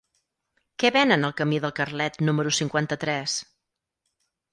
Què 0.83 0.89
venen 0.95 1.27
al 1.27 1.35
camí 1.41 1.59
del 1.65 1.73
Carlet 1.79 2.17
número 2.29 2.53
cinquanta-tres? 2.61 3.37